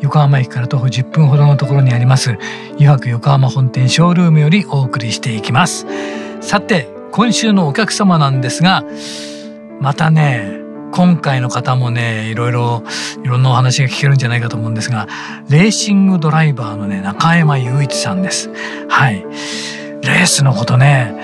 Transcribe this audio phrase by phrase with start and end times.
[0.00, 2.38] 横浜駅から徒歩10分ほどのところにあります
[2.74, 5.86] 油白横浜本店ショールームよりお送りしていきます。
[6.40, 8.84] さて今週のお客様なんですが
[9.80, 10.58] またね
[10.92, 12.82] 今回の方もねいろいろ
[13.22, 15.06] いろんなお話が聞けるんじゃないかと思うんですが
[15.48, 18.50] レーシングドライバーのね中山雄一さんです。
[18.88, 19.24] はい。
[20.02, 21.14] レースのことね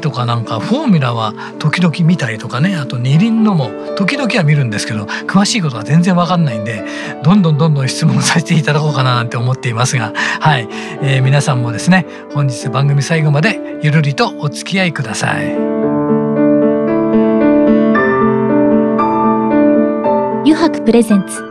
[0.00, 2.76] とかなんかフォーミュラは時々見たりとかね。
[2.76, 6.84] あと二輪のも時々は見るんですけど詳しいことは全然わかんないんで
[7.22, 10.12] どんどんどんどん質問させていただこうかななんて思っていますが。
[10.40, 10.68] はい、
[11.02, 15.54] えー、皆さんもですね本日番組最後までゆるりとお付き合いください。
[20.46, 21.42] 油白プレゼンツ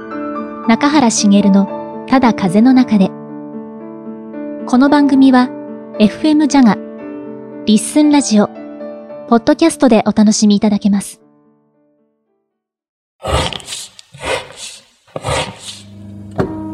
[0.68, 3.10] 中原茂のただ風の中で。
[4.66, 5.50] この番組は
[6.00, 6.93] FM ジャガ
[7.66, 8.48] リッスンラジオ、
[9.30, 11.22] ポッドキャストでお楽しみいただけます。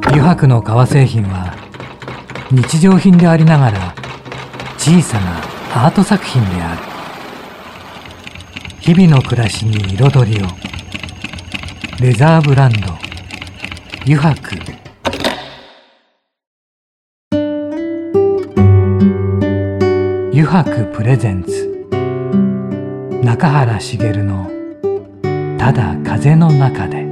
[0.08, 1.56] 油白の革製品は
[2.50, 3.94] 日常品でありながら
[4.80, 5.38] 小さな
[5.86, 6.82] アート作品である。
[8.80, 10.48] 日々の暮らしに彩りを。
[12.02, 12.88] レザーブランド
[14.06, 14.58] 油白
[20.42, 21.86] 油白プレゼンツ。
[23.22, 24.50] 中原茂の
[25.60, 27.04] 「ただ風の中で」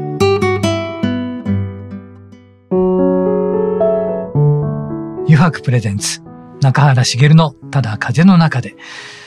[5.27, 6.21] 油白プレゼンツ。
[6.61, 8.77] 中原茂の「ただ風の中で」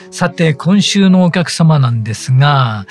[0.09, 2.87] さて今週のお客様なんですが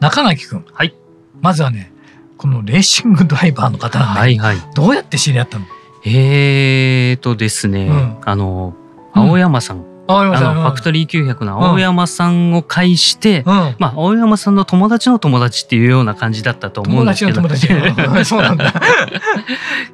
[0.00, 0.94] 中垣君、はい、
[1.40, 1.90] まずはね
[2.36, 5.64] このレーシングドライバーの方なんで、はいはい、どうやって知り合ったの？
[6.04, 8.74] えーとですね、うん、あの
[9.14, 13.44] 青山さんあのファクトリー900の青山さんを介して、うん、
[13.78, 17.40] まあ青山さんの友達の友達っていうような感じだったと思うんですけど。
[17.40, 18.24] 友達の友達。
[18.28, 18.74] そうなんだ。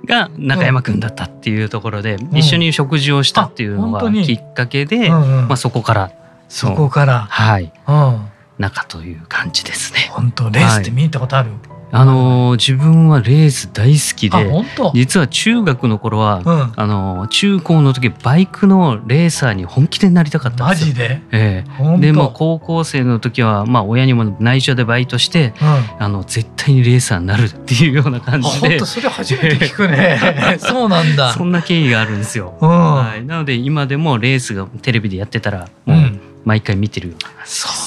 [0.04, 6.10] が中山君だったっていうところで、うん、一緒に食事をしたっていうのがきっかけで、うんうん、まあ、そこから。
[6.48, 7.26] そこから。
[7.30, 8.20] はい、うん、
[8.58, 10.08] 中という感じですね。
[10.10, 14.64] 本当レースって見に行ったことある、はいあの自分はレース大好きで
[14.94, 20.86] 実は中学の頃は、うん、あの中高の時バイクのレーサーに本気でなりたかったんですよ。
[20.88, 28.78] マジで、ええ、でも高校生の時は、まあ、親にも内緒でバイトして、うん、あの絶対にレーサーになるっていうような感じで。
[28.78, 30.18] 本それ初めて聞くね。
[30.58, 31.32] そうなんだ。
[31.32, 32.56] そんな経緯があるんですよ。
[32.60, 37.79] うん、はい、なので今でもレースがテレビでやってたらもう毎回見てるような感じです。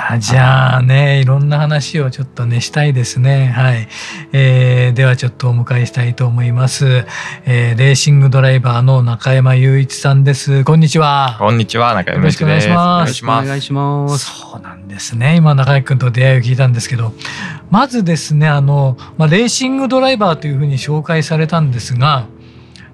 [0.00, 3.48] かじゃあねいろんな話をちょっとねしたいですね。
[3.48, 3.88] はい、
[4.32, 7.04] えー、ではちょっとお迎えしたいと思います、
[7.44, 10.64] えー、レーシングドライバーの中山雄一さんです。
[10.64, 11.36] こんにちは。
[11.38, 12.42] こんにちは中山雄一です。
[12.42, 13.44] よろしくお願いします。
[13.44, 14.24] お願いします。
[14.24, 15.36] そうなんですね。
[15.36, 17.12] 今中山君と出会いを聞いたんですけど
[17.70, 22.26] まずですねあの、まあ、レーシングドライバーというふうに紹介されたんですが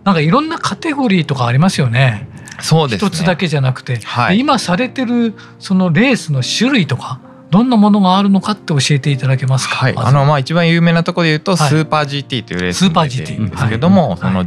[0.05, 2.29] なんかいろんなカテゴリーとかありますよね
[2.61, 9.77] そうです、ね、一つだけじゃなくて、はい、今されてるそのレースの種類とかどんなものがあるのかって教えていただけますか？
[9.77, 14.47] はい、あのまあ一番有名なところで言うと、スーパー GT というレースが出てるんですけども、その、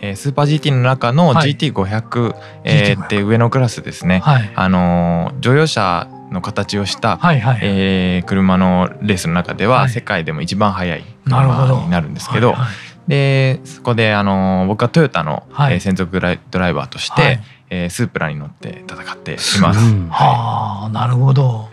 [0.00, 2.34] えー、スーパー GT の中の GT500、はい、
[2.64, 4.18] えー、って上のクラスですね。
[4.18, 12.48] はい、あの乗用車の形をした、はいはい、えー、車のレースの中では世界でも一番速い車になるんですけど。
[12.48, 16.38] はいはいでそこであの僕はトヨタの、はい、専属ドライ
[16.72, 19.80] バーとして、はい、えー、スープラに乗って戦っています。
[20.10, 21.68] はあなるほど。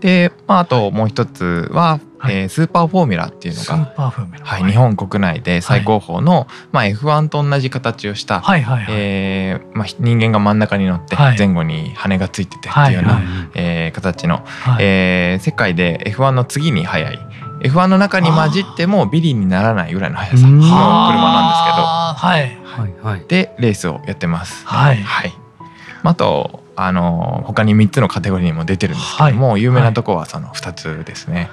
[0.00, 4.12] で、まあ、あともう一つは、はい、えー、スーパーフォーミュラっていうのが、
[4.42, 13.24] はい、日本国内で最高峰の、はい、まあ、F1 と同じ形をした、はいはいはい、えー、まあ、人間が真ん中に乗って前後に羽がついててっていうような、はい、
[13.54, 17.18] えー、形の、はい、えー、世界で F1 の次に速い
[17.64, 20.46] F1 の中に混じってもビリにならないぐらいの速さ。
[20.46, 22.64] の車なんですけど、はい。
[23.02, 24.66] はい、でレースをやってます。
[24.66, 25.32] はい、はい、
[26.02, 31.50] あとあの他に3つのカテゴリーにも出てるんですけども、はい、有名なとこはその2つですね。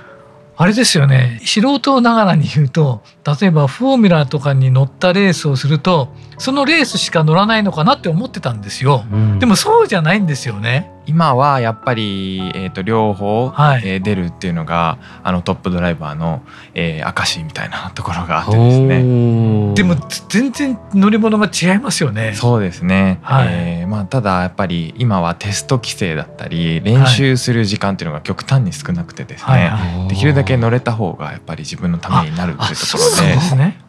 [0.57, 1.39] あれですよね。
[1.43, 3.01] 素人ながらに言うと
[3.39, 16.43] 例えばフォーミュラとかに乗ったレースをするとそのレースしか乗らないのかなって思ってたんですよ、うん、でもそうじゃないんですよね今はやっぱり、えー、と両方、はい、えー、出るっていうのがあのトップドライバーの、
[16.73, 19.73] えー、証みたいなところがあってですね。
[19.73, 19.95] でも
[20.29, 22.33] 全然乗り物が違いますよね。
[22.35, 33.15] そうですね、はい、えー、まあ、ただやっぱり今はテスト規制だったり練習する時間っていうのが極端に少なくてですね、はい、できるだけ乗れた方がやっぱり自分のためになるっていうところで。
[33.15, 33.79] そうですね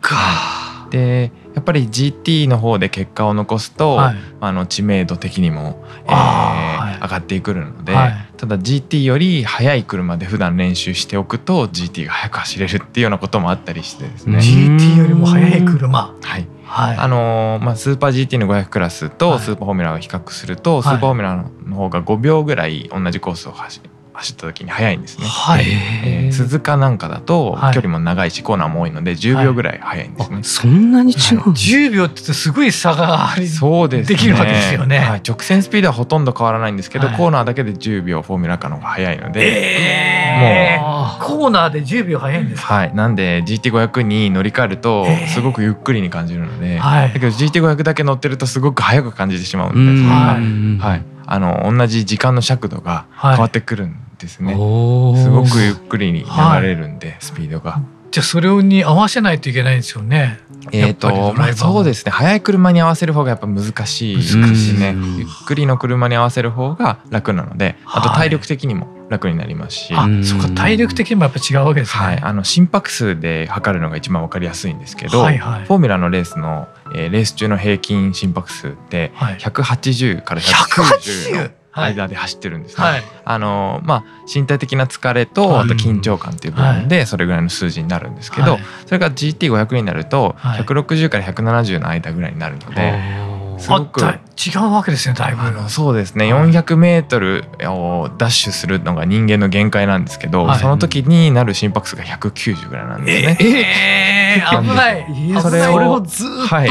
[0.92, 14.38] でやっぱり GT の方で結果を残すと、はい、あの知名度的にも、えーはい、上がってくるので、はい、ただ GT より速い車で普段練習しておくと GT が速く走れるっていうようなこともあったりしてですね。
[14.38, 16.14] GT よりも速い車。
[16.20, 16.46] はい。
[16.64, 21.36] はい、あのー、まあ、スーパー GT の500クラスとスーパーフォーミュラを比較すると、スーパーフォーミュラ
[21.66, 23.80] の方が5秒ぐらい同じコースを走
[24.14, 25.26] 走った時に速いんですね。
[25.26, 25.64] はい、
[26.04, 30.34] えー、鈴鹿なんかだと距離も長いしコーナーも多いので10秒ぐらい速いんですね。
[30.36, 35.22] はい、そんなに違う、はい、10秒ってすごい差がありそうです、ね、できるわけですよね、はい。
[35.26, 42.94] 直線スピードはほとんど変わらないんですけど、コーナーだけで10秒フォーミュラカの方が速いので、えー、もうコーナーで10秒速いんですはい。
[42.94, 50.08] なんで GT500 に乗り換えるとすごくゆっくりに感じるので、だけど GT500 だけ乗ってるとすごく速く感じてしまうんです。
[50.08, 50.92] はい。
[50.92, 51.11] はい。
[51.26, 56.26] あの同じ時間の尺度が変わってくるんですね、はい、すごくゆっくりに流
[56.62, 57.80] れるんで、はい、スピードが。
[58.10, 60.38] じゃあそれに合わせないといけないんですよね。
[60.70, 62.12] えっ、ー、とまあそうですね。
[62.12, 64.94] 速い車に合わせる方がやっぱ難しいですね。
[65.16, 82.78] ゆっくりの車に合わせる方が楽なのであと体力的にも楽になりますし、はい、あそうか体力的にもやっぱ違うわけですね、はい、あの心拍数で測るのが一番わかりやすいんですけど、はいはい、フォーミュラのレースの、えー、レース中の平均心拍数って180から190の間で走ってるんです。
[82.78, 82.84] ね。
[82.84, 93.31] はい、あのまあ身体的な疲れとあと緊張感っていう部分でそれぐらいの数字になるんですけど、はい、それが GT500 になると160から170の間ぐらいになるので。
[93.58, 95.70] すごく違うわけですねだいぶ。
[95.70, 96.32] そうですね。
[96.32, 103.36] 400メートルをダッシュするのが人間の限界なんですけど、はい、その時になる心拍数が190ぐらいなんですね。
[103.40, 105.42] えー、えー、 危ない。
[105.42, 106.68] それをずっと、はい、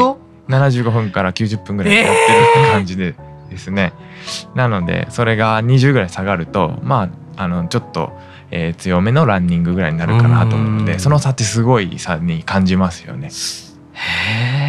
[0.49, 3.15] 75分から90分ぐらいやってるって感じで
[3.49, 3.93] ですね。
[4.55, 8.11] なのでそれが20ぐらい下がるとまああのちょっと、
[8.51, 13.29] えー、強めのランニングぐらいになるかなと思うのでその差ってすごい差に感じますよね。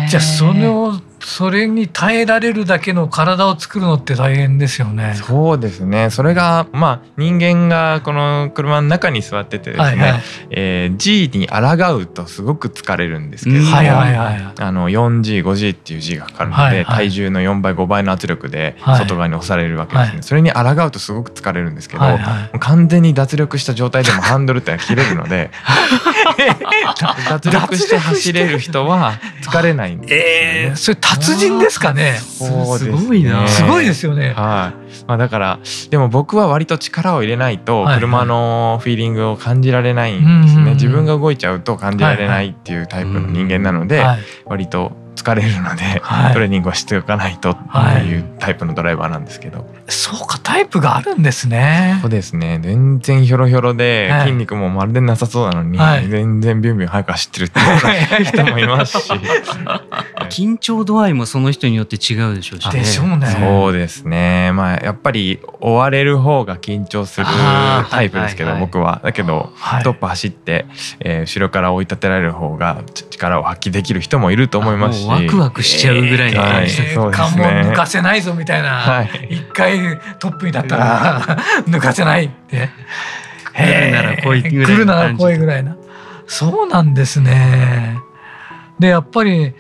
[0.09, 5.15] じゃあそのそれに耐えられるだけの体を作るのって大変ですよね。
[5.15, 6.11] そうですね。
[6.11, 20.13] それがまあ人間がこの車の中に座っててですね、はいはい、えー、G に抗うとすごく疲れるんですけど、はいはいはい、あの 4G、5G っていう G がかかるので、はいはい、体重の4倍、5倍の圧力で外側に押されるわけですね。
[20.15, 25.51] はい、それに抗うとすごく疲れるんですけど、はいはい、完全に脱力した状態でもハンドルって切れるので、
[27.29, 30.25] 脱力して走れる人は疲れないんですよね。
[30.25, 32.15] えー、それ達人ですかね。
[32.15, 33.47] すごいな。
[33.47, 34.33] すごいですよね。
[34.33, 35.05] はい。
[35.07, 35.59] まあだから
[35.91, 40.75] でも僕は割と力を入れないと車のフィーリングを感じられないんですね。
[40.75, 44.05] 自分が動いちゃうと感じられないっていうタイプの人間なので、
[44.47, 51.99] 割と疲れるので、はい、トレーニングはしておかないとっていうタイプのドライバーなんですけど、はい、そうかタイプがあるんですね。
[52.01, 52.61] そうですね。
[52.63, 59.13] 全然ひょろひょろで、筋肉もまるでなさそうなのに、はい、全然ビュンビュン速く走ってるっていう人もいますし。
[60.31, 63.27] 緊張度合いもその人によって違うでしょうし、ね、でしょうね。
[63.27, 64.51] そうですね。
[64.53, 67.27] まあやっぱり追われる方が緊張する
[67.91, 69.01] タイプですけど、僕は。
[69.05, 69.53] だけど、
[69.85, 70.67] トップ走って、
[71.01, 79.07] えー、後ろから追い立てられる方が力を発揮できる人もいると思いますしワクワクしちゃうぐらいの感じ、えー、はい、ね、抜かせないぞみたいな。
[79.29, 81.21] 一、はい、回トップになったら
[81.67, 82.69] 抜かせないって。
[83.55, 85.77] 来るなら来いぐらい来るなら来いぐらいな。
[86.27, 87.99] そうなんですね。
[88.79, 89.55] でやっぱり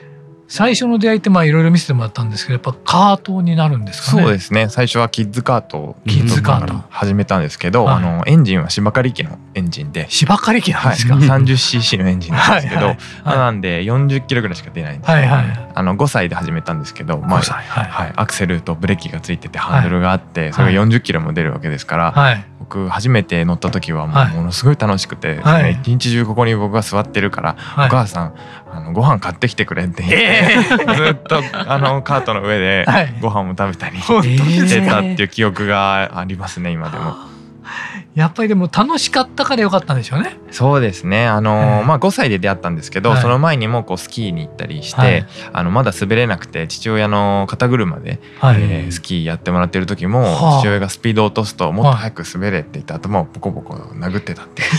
[0.52, 4.22] 最初の出会いってまあいろいろ見せてもらったんですけどやっぱカートになるんですかね。
[4.22, 4.68] そうですね。
[4.68, 5.96] 最初はキッズカート。
[6.06, 6.74] キッズカート。
[6.90, 10.04] 始めたんですけど、はい、あのエンジンは芝刈り機のエンジンで。
[10.10, 17.88] 芝刈り機なんですか、はい、30cc のエンジンなんですけどはい、なんで40キロぐらいしか出ないんですはいはい、あの5歳で始めたんですけど、まあはい。
[17.88, 28.34] はい、アクセルとブレーキがついててハンドルがあって、それが40キロも出るわけですから、はい、僕初めて乗った時はもうものすごい楽しくて、はい、一日中ここに僕が座ってるから、お母さん
[28.70, 32.86] あのご飯買ってきてくれって言って、えー、 ずっとあのカートの上で
[33.20, 37.31] ご飯も食べたりしてたっていう記憶がありますね今でも。
[38.14, 40.36] やっぱりでも楽しかったからよかったんでしょうね。
[40.50, 41.26] そうですね。
[41.26, 54.62] あの、えー、まあ5歳で出会ったんですけど、はい、その前にもこうスキーに行ったりして、はい、あのまだ滑れなくて父親の肩車で、はい、えー、スキーやってもらってる時も、父親がスピードを落とすともっと早く滑れって言って頭をポコポコ殴ってたって。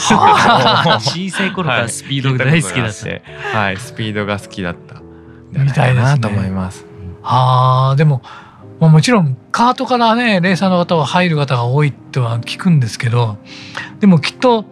[1.00, 3.24] 小さい頃からスピードが大好きだって。
[3.54, 5.02] はい、スピードが好きだった。
[5.52, 6.86] みたいなと思います。
[7.22, 8.22] はあ、でも。
[8.84, 13.38] まあ、もちろんカートからねレーサーの方は入る方が多いとは聞くんですけど
[14.02, 14.70] でもきっと好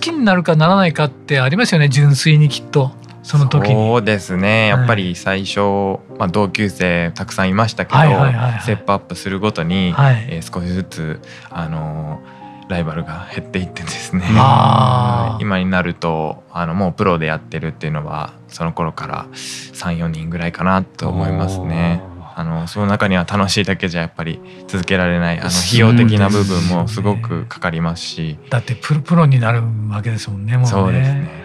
[0.00, 4.68] きになるかならないかってありますよね純粋にきっとその時そうですね。
[4.68, 12.22] やっぱり最初、まあ、同級生たくさんいましたけど、はいはいはいはい、ステップアップするごとに、はい、えー、少しずつあの
[12.68, 14.24] ライバルが減っていってですね。
[15.38, 22.02] 今になるとあのもうプロでやってるっていうのはその頃から34人ぐらいかなと思いますね。
[22.40, 30.70] あのその中には楽しいだけじゃやっぱり続けられないあの費用的な部分もすごくかかりますし、だってプロプロになるわけですもんねもうね。
[30.70, 31.44] そうですね。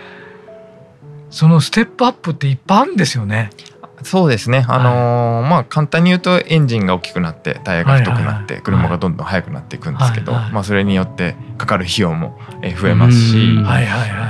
[1.29, 3.49] そのステップアップっていっぱいあるんですよね。
[4.03, 10.43] そうですね、あのーはい、まあ簡単に言うとエンジンが大きくなってタイヤが太くなって車がどんどん速くなっていくんですけど、はい。
[10.43, 12.37] はい、まあ、それによってかかる費用も
[12.79, 13.57] 増えますし、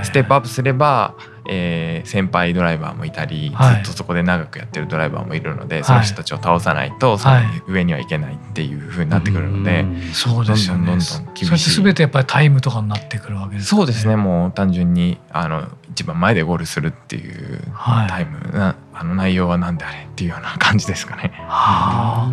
[0.04, 1.16] ステップアップすれば
[1.48, 7.36] えー、先輩ドライバーもいたり、はい、ずっとそこで長くやってるドライバーもいるので、はい、その人たちを倒さないとその
[7.68, 10.88] 上にはいけないっていうふうになってくるので、はい、そうですよね。
[10.88, 11.72] どんどんどん厳しい。
[11.72, 13.78] それ全てやっぱりタイムとかになってくるわけですね。
[13.78, 14.16] そうですね。
[14.16, 17.62] もう単純にあの一番前でゴールするっていう
[18.08, 21.32] タイムな、あの内容は何であれっていうような感じですかね。
[21.48, 22.30] は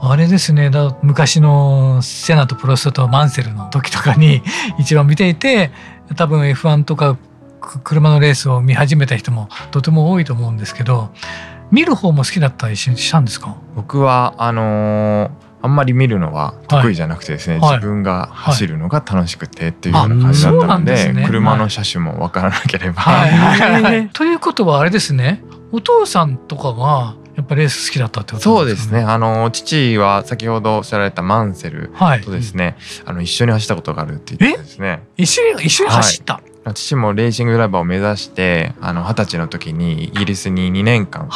[0.00, 0.70] あ、あれですね。
[0.70, 4.42] だ昔のセナとプロストとマンセルの時とかに
[4.78, 5.70] 一番見ていて
[6.16, 7.16] 多分 F1 とか
[7.60, 11.10] 車のレースを見始めた人もとても多いと思うんですけど
[11.70, 13.56] 見る方も好きだったりしたんですか？
[13.76, 15.30] 僕はあのー、
[15.62, 23.02] あんまり見るのは得意じゃなくてですね、はい、自分が走るのが楽しくてっていうような感じだったのではいでね、車の車種も分からなければ。
[24.14, 25.42] ということはあれですね。
[25.70, 29.02] お父さんとかはやっぱレース好きだったってことそうですね。
[29.02, 31.92] あの父は先ほどおっしゃられたマンセル
[32.24, 32.74] とですね、はい、
[33.06, 35.04] あの一緒に走ったことがあるって言ってですね。
[35.16, 36.34] 一緒に一緒に走った？
[36.34, 41.28] はい父もレーシングドライバーを目指してあの二十歳の時にイギリスに2年間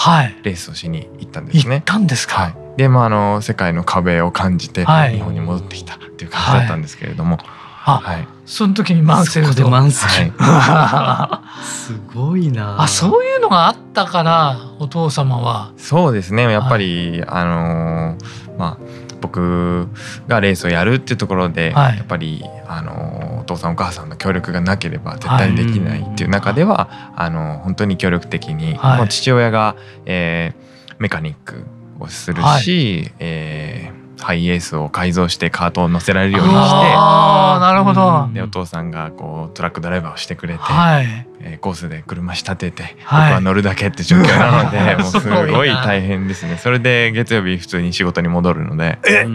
[0.42, 1.76] レースをしに行ったんですね。
[1.76, 7.38] 行ったんですか、はい、でまああの世界の壁を感じて日本に戻ってきたっていう感じだったんですけれども。
[7.84, 9.68] はい、はい、その時にマンセルと。
[9.68, 12.80] マンセル、はい、すごいな。
[12.80, 15.72] あそういうのがあったからお父様は。
[15.76, 16.50] そうですね。
[16.50, 19.88] やっぱり、はい、あのー、まあ僕
[20.28, 31.64] がレースをやるっていうところで、はい、やっぱりあのお父さんお母さんの協力がなければ絶対できないっていう中では、はい、あの本当に協力的に、はい、もう父親が、えー、メカニック
[32.00, 38.30] をするし、はい、えーハイエースを改造してカートを乗せられるようにしてあなるほど。
[38.32, 41.06] でお父さんがこうトラックドライバーをしてくれて、はい、
[41.40, 45.20] えー、コースで車仕立てて、はい、僕は乗るだけって状況なので もうす
[45.52, 46.56] ごい大変ですね。
[46.56, 48.98] それで月曜日普通に仕事に戻るので。
[49.06, 49.26] え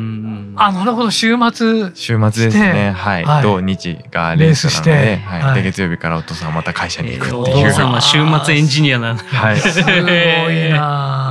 [0.56, 1.12] あなるほど。
[1.12, 1.92] 週末。
[1.94, 2.92] 週末ですね。
[2.98, 9.60] はい、はい、土日がレースなのではい、で月曜日からお父さんはまた会社に行くっていう、お父さんは週末エンジニアなはい。
[9.62, 11.29] すごいな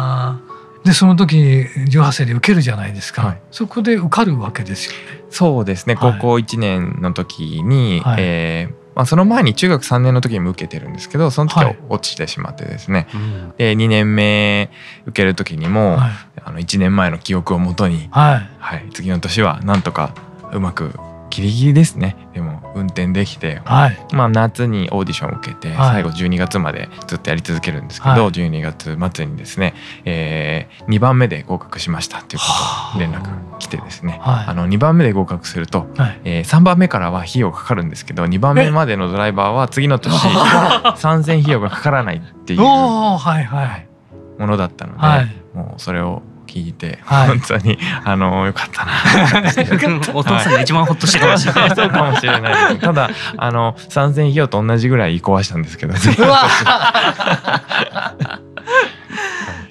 [0.84, 5.24] でその時18歳で受けるじゃないですか、はい、そこで受かるわけですよね。
[5.30, 5.96] そうですね。
[5.96, 14.72] 高校1年の時に、はい、えーまあ、その前に中学3年の時にも受けてるんですけどその時は落ちてしまってですね、はい、で2年目
[15.06, 16.10] 受ける時にも、はい、
[16.42, 20.16] あの1年前の記憶をもとに、はい、はい、次の年はなんとか
[20.52, 20.98] うまく
[21.30, 22.16] ギリギリですね。
[22.32, 32.46] でも運転できて、はい、まあ、夏にオーディションを受けて、最後12月までずっとやり続けるんですけど、はい、12月末にですね、えー、2番目で合格しましたっていうこ
[32.94, 40.14] と連絡来てですね、はい、あの2番目で合格すると、はい、えー、3番目からは費用かかるんですけど2番目までのドライバーは次の年
[40.96, 43.18] 参戦費用がかからないっていうも
[44.38, 48.92] のだったので、もうそれを聞いて、はい、本当にあのよかったな。
[50.14, 55.98] お父さんが一番ほっとしてかもしれない、 そうかもしれないただあの参戦費用と同じぐらい壊したんですけど、ね、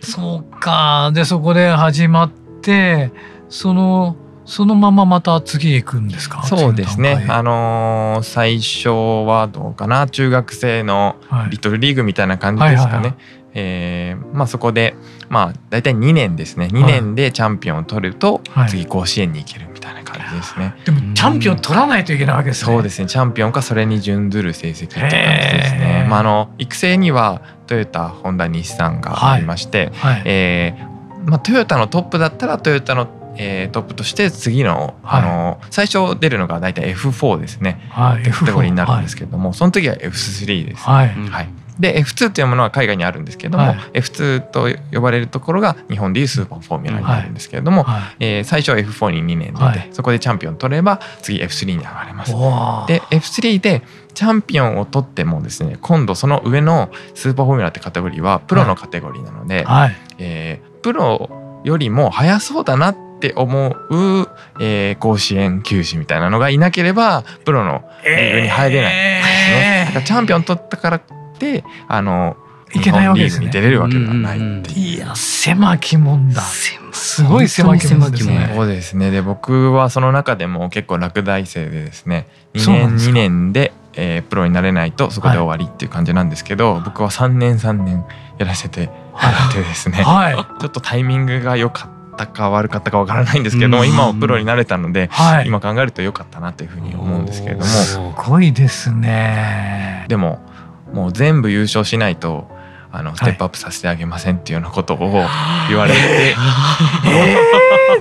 [0.02, 1.12] そうか。
[1.14, 2.32] でそこで始まっ
[2.62, 3.12] て
[3.50, 4.16] その
[4.46, 6.44] そのまままた次行くんですか？
[6.44, 7.26] そうですね。
[7.28, 8.90] あのー、最初
[9.28, 10.08] はどうかな？
[10.08, 11.18] 中学生の
[11.50, 13.16] リトルリーグみたいな感じですかね、
[13.54, 14.96] えー、まあ、そこで、
[15.30, 16.68] まあ、大体2年ですね。
[16.68, 20.76] 2年でチャンピオンを取ると、次甲子園に行けるみたいな感じですね。
[20.86, 22.74] でもチャンピオン取らないといけないわけですね。
[22.74, 23.08] そうですね。
[23.08, 26.08] チャンピオンかそれに準ずる成績って感じですね。
[26.10, 30.14] まあ、あの育成にはトヨタホンダ日産がありまして、はい。
[30.16, 33.08] はい、えー、まあ、トヨタのトップだったらトヨタの
[33.40, 38.72] えー、トップとして次の,、あの最初出るのが大体 F4 ですね、はい、カテゴリー。
[38.72, 52.32] になるんですけれども、その時は F3 です、はい、はい、で F2 というものは海外にあるんですけれども、はい、F2 と呼ばれるところが日本でいうスーパーフォーミュラになるんですけれども、はい、えー、最初は F4 に2年出て、はい、そこでチャンピオン取れば次 F3 に上がれます。
[52.32, 63.74] で F3 でチャンピオンを取ってもですね今度その上のスーパーフォーミュラってカテゴリーはプロのカテゴリーなので、はい、えー、プロよりも速そうだなって思う、
[64.60, 69.92] えー、甲子園球児みたいなのがいなければプロのリーグに入れないですね。
[69.96, 71.02] えー、チャンピオン取ったから
[71.38, 72.36] ってあの
[72.74, 73.50] いけないわけですね。
[73.50, 76.42] 出れるわけではないっていいや狭きもんだ。
[76.42, 78.52] すごい狭きもんですね。
[78.56, 79.12] そうですね。
[79.12, 88.06] で僕はその中でも結構落第生でですね、2年2年でえー、プロになれないとそこで終わりっていう感じなんですけど、はい、僕は3年3年
[88.38, 97.66] やらせてもらってですね、はい、ちょっとタイミングが良かったか悪かったかわからないんですけども、今はプロになれたので、はい、今考えると良かったなというふうに思うんですけれども。
[97.66, 100.06] すごいですね。
[100.10, 100.40] でも
[100.94, 102.48] もう全部優勝しないと
[102.92, 104.98] あのステップアップさせてあげませんっていうようなことを
[105.70, 106.00] 言われて、
[107.06, 107.36] え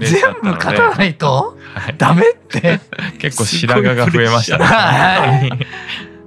[0.00, 2.80] ー、 全部勝たないと、はい、ダメって。
[3.18, 5.50] 結構白髪が増えましたね。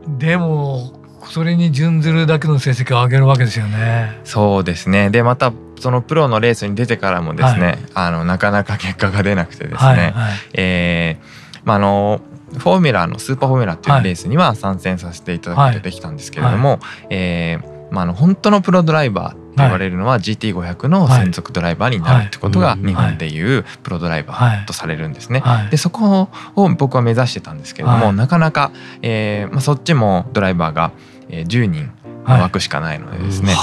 [0.07, 0.99] でも
[1.29, 4.19] それに準ずるだけの成績を上げるわけですよね。
[4.23, 5.09] そうですね。
[5.09, 10.11] でまたそのプロのレースに出てからもですね、はい、あのなかなか結果が出なくてですね、はいはい、
[10.53, 12.21] えー、まあ、あの
[12.57, 16.79] フォーミュラーのスーパーフォーミュラーっていうレースには参戦させていただくことができたんですけれども、はい、
[17.09, 25.43] えーまあ、あの本当のプロドライバーって言われるのは GT500 の専属ドライバーになるってことが日本でいうプロドライバーとされるんですね。
[25.71, 30.91] でそこを僕は目指してたんですけれども、なかなか、えーまあ、そっちもドライバーが
[31.29, 31.91] 10人
[32.25, 33.53] 枠しかないのでですね、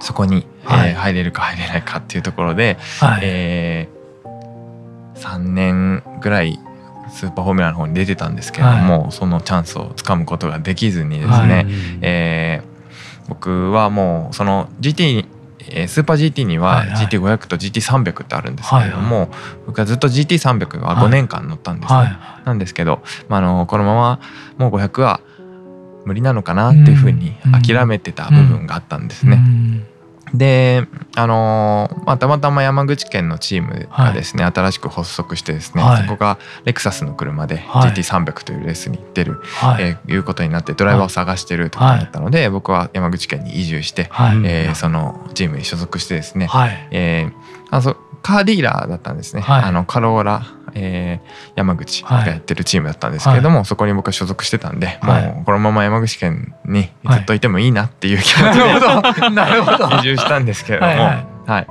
[0.00, 6.58] そこに、えー、入れるか入れないかっていうところで、はい、えー、3年ぐらい
[7.10, 11.66] スーパーフォーミュラの方に出てたんですけれども、はい、そのチャンスをつかむことができずにですね、はい、
[12.02, 12.76] えー
[13.28, 15.26] 僕はもうその GT
[15.88, 24.20] スーパー GT には GT500 と GT300 ってあるんですけれども、はいはい、僕はずっと GT300 は5年間乗ったんですね、はいはい、なんですけど、まあ、あのこのまま
[24.58, 25.20] もう500は
[26.04, 27.34] 無理なのかなっていうふうに
[27.64, 29.42] 諦めてた部分があったんですね。
[30.34, 39.84] であのー、まあ、たまたま山口県のチームがですね、はい、新しく発足してですね、はい、そこがレクサスの車で GT300 というレースに出る、はい。
[39.84, 47.32] えー、いうことになってドライバーを探してるとかだったので、僕は山口県に移住して、はい、えー、そのチームに所属してですね、はい、えー、
[47.70, 50.42] あそカーディーラーだったんですね、あのカローラ
[50.74, 60.92] えー、山口がやってるチームだったんですけれども、はい、そこに僕は所属してたんで、はい、もうこのまま山口県にずっといてもいいなっていう気持ちで、はい、移住したんですけれども。
[60.92, 61.66] はいはい、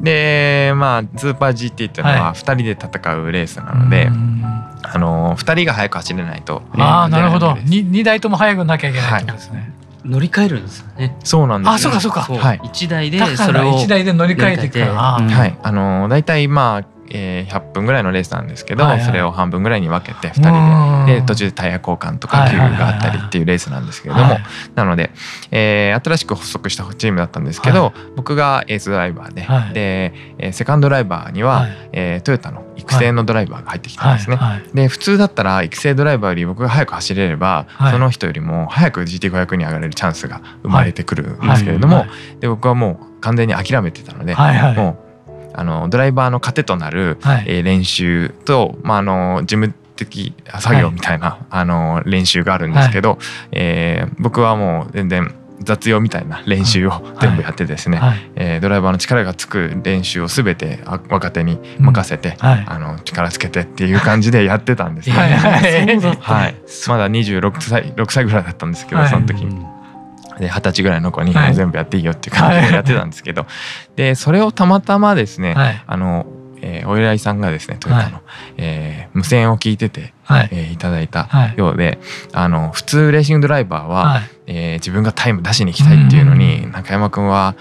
[0.00, 4.10] でまあスーパー GT っていうのは2人で戦うレースなので、
[4.82, 7.50] あの2人が速く走れないとああなるほど。
[7.50, 9.77] 2, 2台とも速くなきゃいけないってことですね。
[10.08, 11.16] 乗り換えるんですよね。
[11.22, 12.22] そうなんです、あ、そうかそうか。
[12.22, 12.60] はい。
[12.64, 14.94] 一台でそれを一台で乗り換えていくから。
[14.94, 15.58] はい。
[15.62, 21.08] あの大体まあえー、100分ぐらいのレースなんですけど、はいはい、それを半分ぐらいに分けて2人で。
[21.08, 24.42] で途中でタイヤ交換とか給油があったりっていうレースなんですけれども、はい、
[24.74, 25.10] なので、
[25.50, 34.38] えー、新しく発足したチームだったんですけど、はい、僕がエースドライバーで、はい、で、えー、セカンドドライバーには、はい、えー、トヨタの育成のドライバーが入ってきたんですね。
[34.72, 42.06] で普通だったら育成ドライバーより僕が早く走れれば、その人よりも早く GT500 に上がれるチャンスが生まれてくるんですけれども、
[42.40, 44.34] で僕はもう完全に諦めてたので、
[44.74, 45.07] もう
[45.58, 53.18] あのドライバーの糧となる、はい、えー、練習と、まあ、あの事務的作業みたいな、はい、あの練習があるんですけど、はい、
[53.50, 65.16] えー、僕はもう全然雑用みたいな練習を全部やってですね、はい、えー、ドライバーの力がつく練習を全て若手に任せて、うんはい、あの力つけてっていう感じでやってたんですね。
[65.16, 66.54] はい、
[66.88, 69.42] まだ26歳6歳ぐらいだったんですけど、その時。
[69.42, 69.60] うん。
[69.60, 69.77] で
[70.46, 73.46] 二十歳ぐらいの子に全部やっていいよっていう感じでやってたんですけど、
[73.96, 75.54] でそれをたまたまですね、
[75.86, 76.26] あの
[76.62, 78.22] えー、お偉いさんがですねトヨタの、はい、
[78.56, 81.98] えー、無線を聞いてて、はい、えー、いただいたようで、はい、
[82.32, 87.56] あの普通レーシングドライバーは、はい、えー、自分がタイム出しに行きたいっていうのに、うん、中山君は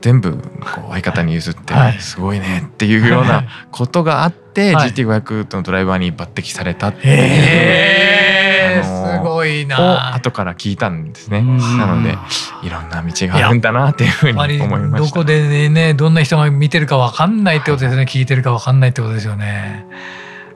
[0.00, 0.40] 全部こ
[0.88, 8.51] う相方に譲ってすごいねっていうようなことがあって、はい、GT500 のドライバーに抜擢されたっていう。
[8.82, 10.14] すごいな。
[10.14, 11.42] 後から聞いたんですね。
[11.42, 12.16] なので
[12.62, 14.46] いろんな道があるんだなっていうふうに思
[14.78, 14.98] いました。
[14.98, 18.02] どこでねどんな人が見てるか分かんないってことですね。
[18.04, 19.86] 聞いてるか分かんないってことですよね。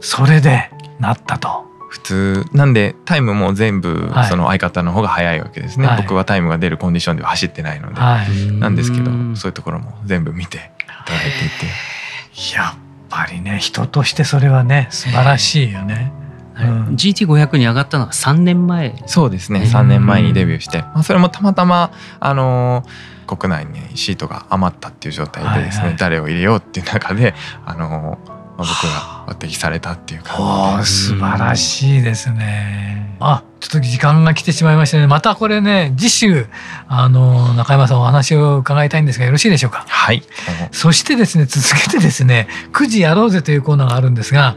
[0.01, 1.67] それでなったと。
[1.89, 11.47] 普通なんでタイムも全部その相方の方が早いわけですね、はい、僕はタイムが出るコンディションでは走ってないので、はい、なんですけどそういうところも全部見ていただいて。
[11.47, 16.13] いてやっぱりね人としてそれはね素晴らしいよね。
[16.59, 19.03] うん、GT500 に上がったのは3年前。
[19.07, 19.61] そうですね。
[19.61, 25.89] 3年前にデビューして、まあ、それもたまたまあのー、国内にシートが余ったっていう状態でですね、はい。
[25.91, 31.13] はい、誰を入れようっていう中であのーまあ、僕が抜擢されたっていう感じで。
[31.13, 33.17] 素晴らしいですね。
[33.21, 35.07] あちょっと時間が来てしまいましたね。
[35.07, 36.47] またこれね次週
[36.87, 39.85] あの中山さんお話を伺いたいんですがよろしいでしょうか？
[39.89, 40.23] はい。
[40.71, 44.57] そしてですね続けてですね9時やろうぜというコーナーがあるんですが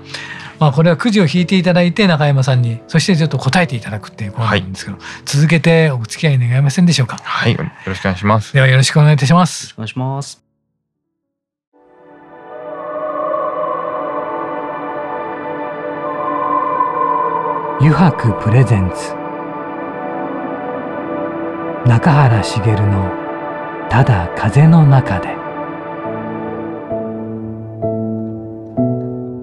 [0.59, 7.17] まあ、これはくじを引いていただいて中山さんにそしてちょっと答えていただくっていうコーナーなんですけど、はい、続けてお付き合い願えませんでしょうか？
[7.23, 7.53] はい。
[7.53, 8.53] よろしくお願いします。
[8.53, 9.73] ではよろしくお願いいたします。
[9.75, 10.43] お願いします。
[17.79, 19.13] 油白プレゼンツ。
[21.87, 23.09] 中原茂の
[23.89, 25.38] 「ただ風の中で」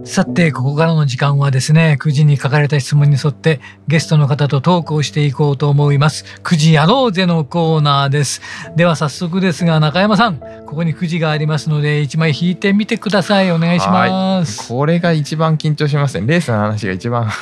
[0.09, 6.25] さて、ここからの時間はですね、9時に書かれた質問に沿ってゲストの方とトークをしていこうと思います。
[6.45, 8.41] 9時やろうぜのコーナーです。
[8.77, 13.51] では早速ですが、中山さん、ここに9時がありますので、1枚引いてみてください。
[13.51, 14.69] お願いします。
[14.69, 16.27] これが一番緊張しますね。
[16.29, 17.27] レースの話が一番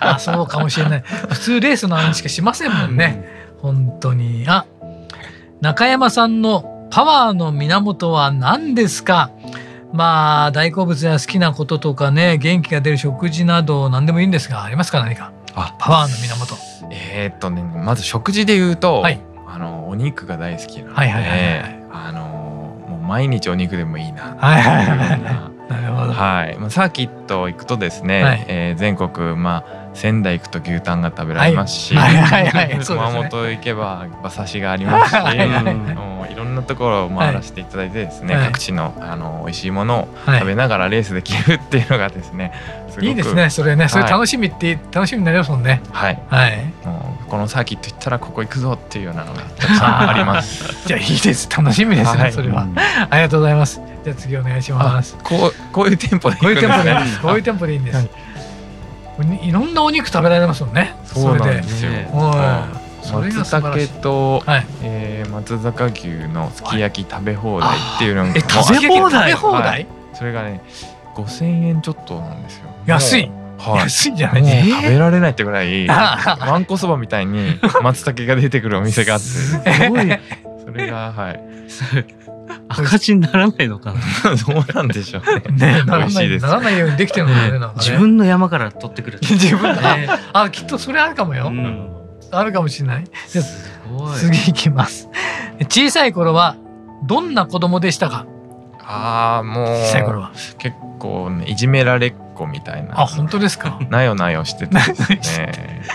[0.00, 1.04] あ、そうかもしれない。
[1.30, 3.24] 普通レースの話しかしませんもんね。
[3.62, 4.44] 本当に。
[4.46, 4.66] あ、
[5.62, 9.30] 中山さんのパワーの源は何ですか？
[9.92, 15.32] まあ大好物や好きなこととかね元気が出る食事など何でもいいんですがありますか何か？
[15.54, 16.56] あパワーの源。
[16.92, 22.20] えー、っとねまず食事で言うと、はい、あのお肉が大好きなので、はいはいはいはい、あの
[22.88, 24.36] もう毎日お肉でもいいな。
[24.38, 26.12] はいはいはいなるほど。
[26.12, 42.52] はい、まあ、サーキット行くとですね、はい、えー、全国まあ仙台行くと牛タンが食べられますし、熊本行けば馬刺しがありますし、いろんなところを回らせていただいてですね、各地のあの美味しいものを食べながらレースできるっていうのがですね、
[43.00, 43.88] いいですねそれね。
[43.88, 45.80] それ楽しみって楽しみになりますもんね。
[45.92, 50.86] はい、はい、もうこのサーキット行ったらここ行くぞっていうようなのがたくさん あります。
[50.86, 51.48] じゃあいいです。
[51.50, 52.66] 楽しみですね、それは、
[53.10, 53.80] ありがとうございます。
[54.04, 55.16] じゃあ次お願いします。
[55.22, 57.20] こうこういう店舗でこういう店舗でいいです。
[57.20, 58.08] こういう店舗 でいいんです、
[59.42, 59.52] い。
[59.52, 60.94] ろんなお肉食べられますもんね。
[61.04, 61.90] そうなんですよ。
[61.90, 70.62] それが松茸と、はい、えー、松坂牛のすき焼き食べ放題っていうのが、え食べ放題、食べ放題、はい、それがね
[71.14, 72.70] 五千円ちょっとなんですよ。
[72.86, 73.30] 安い。
[73.58, 74.42] はい、安いんじゃない？
[74.42, 79.26] ですか、食べられないってぐらいわんこそばみたいに 松茸が出てくるお店があって。
[79.26, 79.58] す
[79.90, 80.18] ごい。
[80.64, 81.40] それがはい。
[82.68, 84.00] 赤字にならないのかな？
[84.54, 85.72] どうなんでしょうね。
[85.74, 87.58] ねならないならないようにできてるのね。
[87.58, 87.66] ね。
[87.76, 89.18] 自分の山から取ってくる。
[89.22, 89.80] 自分だ。
[90.32, 91.48] あきっとそれあるかもよ。
[91.48, 91.88] うん、
[92.30, 93.04] あるかもしれない。
[94.16, 95.08] 次いきます。
[95.68, 96.56] 小さい頃は
[97.04, 98.26] どんな子供でしたか？
[98.82, 103.00] ああもう小さい頃は結構ねいじめられっ子みたいな。
[103.00, 103.78] あ本当ですか？
[103.90, 105.82] なよなよしててですね。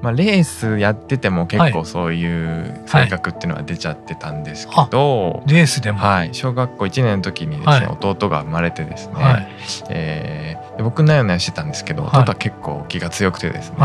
[0.00, 9.48] まあ、レースやってても結構そういう性格っていうのは出ちゃってたんですけど、はい、レースでも、はい、小学校1年の時にですね、弟が生まれてですね、はい、
[9.90, 13.76] えー、僕なよなよしてたん囲してたんですけど弟は結構気が強くてですね、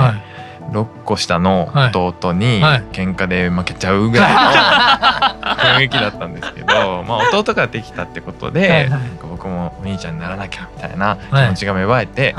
[0.72, 4.40] 6個下の弟に喧嘩で負けちゃうぐらいの
[5.80, 8.90] 雰囲気だったんですけど、まあ、弟ができたってことで、
[9.22, 12.36] 僕もお兄ちゃんにならなきゃみたいな気持ちが芽生えて、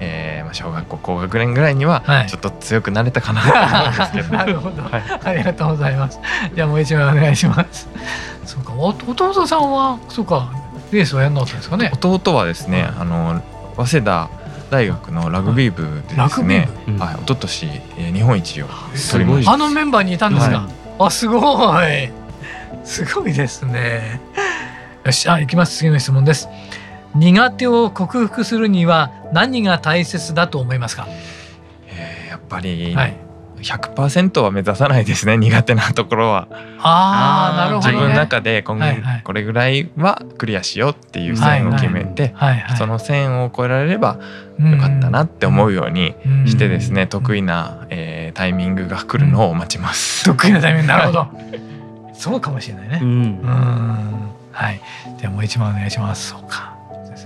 [0.00, 6.20] えーまあ、小学校高学年ぐらいにはちょっと強くなれたかなと思うんですけど、 なるほど、はい、ありがとうございます。
[6.54, 7.88] じゃあもう一枚お願いします。
[8.44, 10.50] そうか弟さんはそうか
[10.92, 11.90] レースはやんなかったんですかね。
[12.00, 13.42] 弟はですね、あの
[13.76, 14.28] 早稲田
[14.70, 17.66] 大学のラグビー部でですね、はい、一昨年
[18.12, 18.66] 日本一を
[19.10, 19.52] 取りました。
[19.52, 21.38] あのメンバーにいたんですか、はい、あすご
[21.82, 22.10] い。
[22.84, 24.20] すごいですね。
[25.04, 25.78] よしあ行きます。
[25.78, 26.48] 次の質問です。
[27.14, 31.06] 苦手を克服するには何が大切だと思いますか、
[31.86, 33.16] えー、やっぱり、はい、
[33.64, 36.48] 100%は目指さないですね苦手なところは。
[36.78, 38.84] ああなるほど、ね、自分の中で今後
[39.24, 42.34] これぐらいはクリアしようっていう線を決めて、
[42.76, 44.20] その線を越えられれば
[44.60, 46.14] よかったなって思うように
[46.46, 50.24] してですね、得意な、えー、タイミングが来るのを待ちます。
[50.24, 51.28] 得意なタイミングなるほど。
[52.12, 53.00] そうかもしれないね。
[53.02, 53.40] うん、
[54.52, 54.80] はい。
[55.20, 56.30] ではもう一番お願いします。
[56.30, 56.73] そうか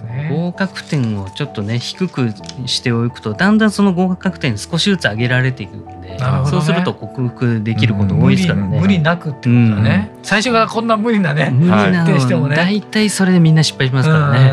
[0.03, 0.31] ですね。
[0.33, 2.33] 合格点をちょっとね低く
[2.67, 9.51] しておくとだんだんその合格点少しずつ上げられていくんで、ね、そうすると克服できること多いですからね、無理なくってことだ
[9.83, 11.51] ね、うん、最初からこんな無理なね。
[11.51, 12.57] 無理なのしてもね。
[12.57, 14.53] 大体それでみんな失敗しますからね。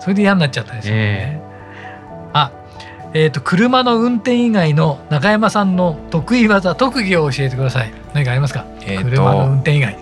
[0.00, 2.52] それで嫌になっちゃったですよね、えー、あ
[3.14, 7.92] えーと、車の運転以外の中山さんの得意技特技を教えてください。
[8.12, 9.96] 何かありますか、えー、車の運転以外。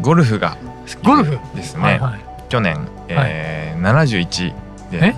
[0.00, 0.56] ゴルフが
[1.02, 1.38] ゴルフ？
[1.56, 4.54] ですね、はいはい、去年、えーはい、71
[4.90, 5.14] で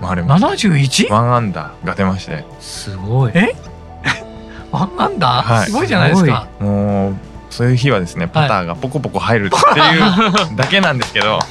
[0.00, 0.68] 回れました。
[0.68, 1.12] 71?
[1.12, 2.44] ワンアンダーが出まして。
[2.60, 3.32] すごい。
[3.34, 3.54] え？
[4.70, 6.46] ワンアンダー、はい、すごいじゃないですか。
[6.60, 7.14] もう
[7.50, 11.38] そういう日はですねパターがポコポコ入るっていう だけなんですけど。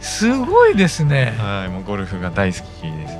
[0.00, 1.34] すごいですね。
[1.38, 1.68] はい。
[1.68, 3.19] もうゴルフが大好きです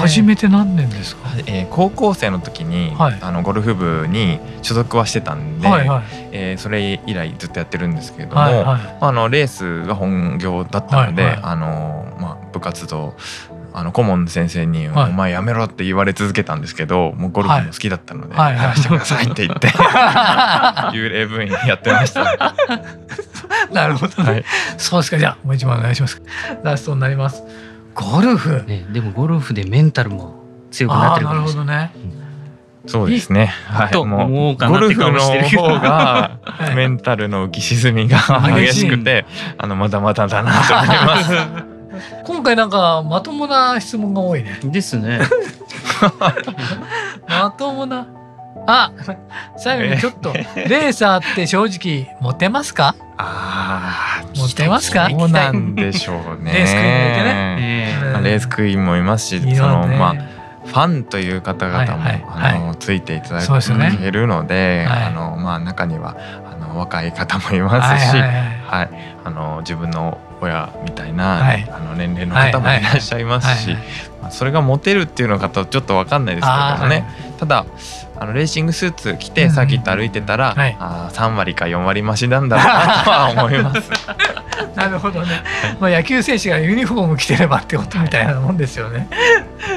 [0.00, 13.14] ね初めて何年ですか、えー、高校生の時に、はい、あのゴルフ部に所属はしてたんで、はいはい、えー、それ以来ずっとやってるんですけれども、はいはい、あのレースが本業だったので、はいはい、あのまあ、部活動
[13.72, 19.68] あの顧問の先生に、お前やめろ」って言われ続けたんですけどもうゴルフも好きだったので「はい、やらせてください」って言って
[20.92, 22.24] 幽霊部員やってました。
[23.72, 24.44] なるほどね、はい、
[24.78, 25.18] そうですか。
[25.18, 26.20] じゃあもう一番お願いします。
[26.62, 27.42] ラストになります
[27.98, 30.34] ゴルフ、ね、でもゴルフでメンタルも
[30.70, 32.18] 強くなってるかもしれないなるほどね、
[32.86, 33.46] そうですね。
[33.46, 33.90] はい。
[33.90, 36.38] と思うゴルフの方が
[36.76, 39.26] メンタルの浮き沈みが激しくて、
[39.58, 41.32] あのまだまだだなと思います。
[42.24, 44.60] 今回なんかまともな質問が多いね。
[44.62, 45.20] ですね。
[47.28, 48.06] まともな。
[48.66, 48.92] あ、
[49.56, 52.94] 最後にちょっとレーサーって正直モテますか？
[53.16, 55.08] ああ、モテますか？
[55.10, 56.52] そうなんでしょうね。
[56.52, 58.30] レースクイーンもいてね。
[58.30, 60.38] レースクイーンもいますし、そのまあ。
[60.68, 68.90] ファンという方々も、あのついていただけるので、あのまあ中にはあの若い方もいますし、はい
[69.24, 73.74] あの自分の親みたいな、あの年齢の方もいらっしゃいますし、
[74.30, 77.06] それがモテるっていうのかとちょっと分かんないですけどもね、
[77.38, 77.64] ただ
[78.20, 83.90] あのレーシングスーツ着てサーキット歩いてたら、うんはい、あ3割か4割増しなんだなとは思います。
[84.74, 85.42] なるほどね、
[85.80, 89.08] まあ、野球選手がユニフォーム着てればってことみたいなもんですよね。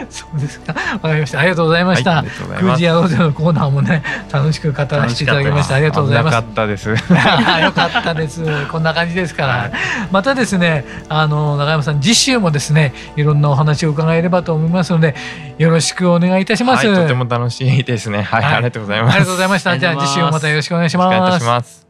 [0.10, 0.74] そうですか。
[0.74, 1.40] わかりました。
[1.40, 2.18] ありがとうございました。
[2.18, 2.28] はい、
[2.60, 5.76] クジアローゼのコーナーもね、楽しく語らせていただきました。
[5.76, 6.36] ありがとうございます。
[6.36, 6.90] よかったです。
[6.92, 8.44] よかったです。
[8.68, 9.72] こんな感じですから。
[10.12, 15.16] またですね、あの中山さん次週もですね、いろんなお話を伺えればと思いますので、
[15.58, 16.88] よろしくお願いいたします。
[16.88, 18.22] はい、とても楽しいですね。
[18.32, 19.16] はい、ありがとうございます。
[19.16, 19.78] ありがとうございました。
[19.78, 21.46] じゃあ次週もまたよろしくお願いします。
[21.46, 21.88] ます。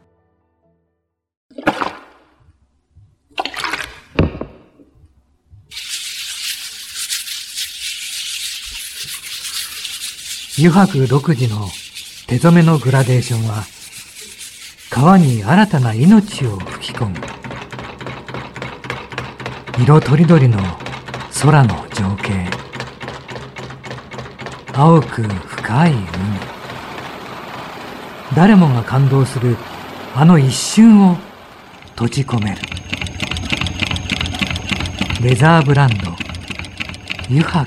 [10.57, 11.67] 油白独自の
[12.27, 13.63] 手染めのグラデーションは
[14.89, 17.15] 川に新たな命を吹き込む
[19.79, 20.59] 色とりどりの
[21.41, 22.49] 空の情景
[24.73, 25.21] 青く
[25.61, 26.01] 深い海。
[28.35, 29.57] 誰もが感動する
[30.15, 31.17] あの一瞬を
[31.91, 32.57] 閉じ込める。
[35.21, 36.15] レザーブランド
[37.29, 37.65] 油白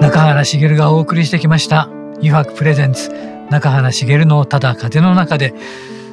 [0.00, 3.10] 中原茂がお送りしてきました「油白プレゼンツ。
[3.50, 5.54] 中原茂のただ風の中で」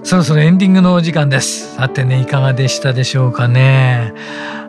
[0.04, 1.76] そろそろエンディングのお時間です。
[1.76, 4.14] さてね、いかがでしたでしょうかね。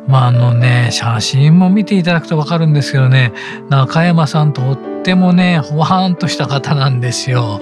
[0.07, 3.33] まああのね、写真も見ていただくとわかるんですけどね、
[3.69, 7.61] 中山さんとってもね、ほわーんとした方なんですよ。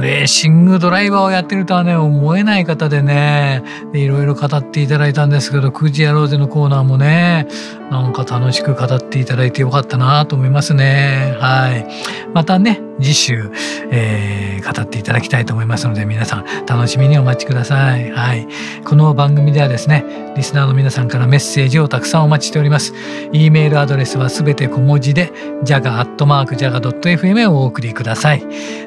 [0.00, 7.48] レーシングドライバーをやってるとはね、思えない方でね、でいろいろ語っていただいたんですけど、くじやろうぜのコーナーもね、
[7.90, 11.36] なんか楽しく語っていただいてよかったなと思いますね。
[11.40, 11.86] はい。
[12.32, 13.50] またね、次週、
[13.90, 18.10] えー、語っていただきたいと思いますので、皆さん楽しみにお待ちください。
[18.10, 18.46] はい。
[18.84, 22.92] この番組ではですね、リスナーの皆さんからメッセージセージをたくさんお待ちしております。
[23.32, 25.32] e メールアドレスはすべて小文字で、
[25.64, 28.44] jaga.jaga.fm をお送りください。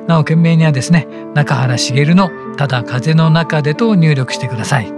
[0.08, 4.92] なお、件名にはですね、中原茂のただ風の中でと入力してください。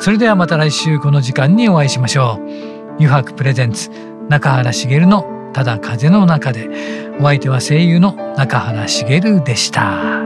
[0.00, 2.94] それではまた来週この時間にお会いしましょう。
[2.96, 3.90] 油白プレゼンツ
[4.28, 6.68] 中原茂のただ風の中で
[7.20, 10.23] お相手は声優の中原茂でした。